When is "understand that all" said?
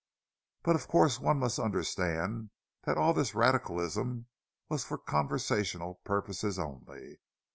1.59-3.13